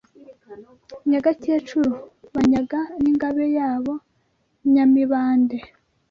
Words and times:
Nyagakecuru 1.09 1.91
“Banyaga 2.33 2.79
n’Ingabe 3.01 3.45
yabo 3.57 3.93
“Nyamibande 4.73 5.57